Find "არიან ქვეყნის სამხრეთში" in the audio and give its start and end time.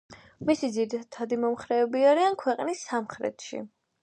2.13-3.63